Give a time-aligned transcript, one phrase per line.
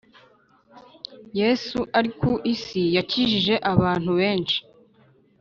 [1.39, 4.57] Yesu ari ku isi yakijije abantu benshi.